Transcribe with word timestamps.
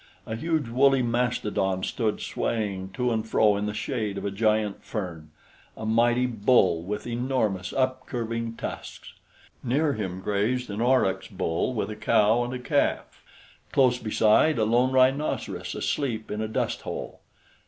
A 0.25 0.35
huge 0.35 0.67
woolly 0.67 1.03
mastodon 1.03 1.83
stood 1.83 2.21
swaying 2.21 2.89
to 2.93 3.11
and 3.11 3.23
fro 3.23 3.55
in 3.55 3.67
the 3.67 3.73
shade 3.75 4.17
of 4.17 4.25
a 4.25 4.31
giant 4.31 4.83
fern 4.83 5.29
a 5.77 5.85
mighty 5.85 6.25
bull 6.25 6.81
with 6.81 7.05
enormous 7.05 7.71
upcurving 7.71 8.57
tusks. 8.57 9.13
Near 9.63 9.93
him 9.93 10.19
grazed 10.19 10.71
an 10.71 10.81
aurochs 10.81 11.27
bull 11.27 11.75
with 11.75 11.91
a 11.91 11.95
cow 11.95 12.43
and 12.43 12.51
a 12.51 12.57
calf, 12.57 13.23
close 13.71 13.99
beside 13.99 14.57
a 14.57 14.65
lone 14.65 14.91
rhinoceros 14.91 15.75
asleep 15.75 16.31
in 16.31 16.41
a 16.41 16.47
dust 16.47 16.81
hole. 16.81 17.21